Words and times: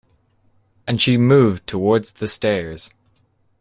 And 0.87 0.99
she 0.99 1.15
moved 1.15 1.67
towards 1.67 2.13
the 2.13 2.27
stairs. 2.27 2.89